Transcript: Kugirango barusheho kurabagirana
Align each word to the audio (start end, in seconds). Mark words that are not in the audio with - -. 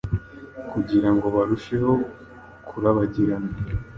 Kugirango 0.71 1.25
barusheho 1.35 1.91
kurabagirana 2.67 3.49